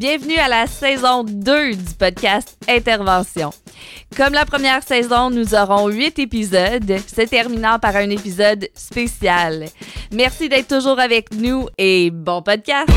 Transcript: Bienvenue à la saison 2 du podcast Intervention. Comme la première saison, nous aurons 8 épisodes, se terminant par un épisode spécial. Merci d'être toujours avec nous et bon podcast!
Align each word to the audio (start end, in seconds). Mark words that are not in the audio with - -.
Bienvenue 0.00 0.38
à 0.38 0.48
la 0.48 0.66
saison 0.66 1.24
2 1.24 1.74
du 1.74 1.94
podcast 1.98 2.56
Intervention. 2.66 3.50
Comme 4.16 4.32
la 4.32 4.46
première 4.46 4.82
saison, 4.82 5.28
nous 5.28 5.54
aurons 5.54 5.88
8 5.88 6.18
épisodes, 6.20 6.96
se 7.06 7.28
terminant 7.28 7.78
par 7.78 7.96
un 7.96 8.08
épisode 8.08 8.70
spécial. 8.72 9.66
Merci 10.10 10.48
d'être 10.48 10.68
toujours 10.68 10.98
avec 10.98 11.34
nous 11.34 11.68
et 11.76 12.10
bon 12.10 12.40
podcast! 12.40 12.88